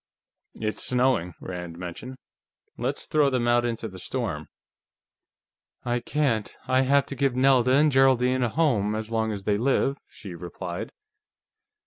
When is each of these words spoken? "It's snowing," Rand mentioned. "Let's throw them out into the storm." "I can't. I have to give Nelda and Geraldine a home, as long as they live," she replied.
"It's 0.55 0.81
snowing," 0.83 1.35
Rand 1.39 1.77
mentioned. 1.77 2.15
"Let's 2.75 3.05
throw 3.05 3.29
them 3.29 3.47
out 3.47 3.65
into 3.65 3.87
the 3.87 3.99
storm." 3.99 4.47
"I 5.83 5.99
can't. 5.99 6.55
I 6.67 6.81
have 6.81 7.05
to 7.05 7.15
give 7.15 7.35
Nelda 7.35 7.73
and 7.75 7.91
Geraldine 7.91 8.41
a 8.41 8.49
home, 8.49 8.95
as 8.95 9.11
long 9.11 9.31
as 9.31 9.43
they 9.43 9.59
live," 9.59 9.99
she 10.09 10.33
replied. 10.33 10.91